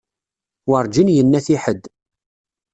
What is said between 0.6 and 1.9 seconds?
Werǧin yenna-t i ḥedd.